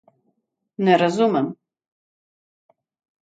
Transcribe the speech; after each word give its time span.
Ne 0.87 0.95
razumem. 1.01 1.51